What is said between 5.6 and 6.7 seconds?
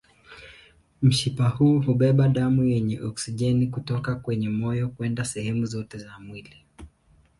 zote za mwili.